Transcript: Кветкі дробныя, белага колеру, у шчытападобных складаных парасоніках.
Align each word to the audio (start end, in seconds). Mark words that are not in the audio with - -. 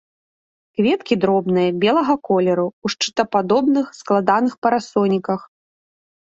Кветкі 0.77 1.17
дробныя, 1.25 1.69
белага 1.83 2.15
колеру, 2.29 2.63
у 2.87 2.91
шчытападобных 2.95 3.93
складаных 4.01 4.53
парасоніках. 4.65 5.47